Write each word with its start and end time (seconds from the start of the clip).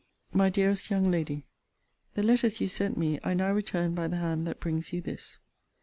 MY 0.33 0.49
DEAREST 0.49 0.89
YOUNG 0.89 1.11
LADY, 1.11 1.45
The 2.15 2.23
letters 2.23 2.59
you 2.59 2.67
sent 2.67 2.97
me 2.97 3.19
I 3.23 3.35
now 3.35 3.51
return 3.51 3.93
by 3.93 4.07
the 4.07 4.17
hand 4.17 4.47
that 4.47 4.59
brings 4.59 4.91
you 4.91 4.99
this. 4.99 5.37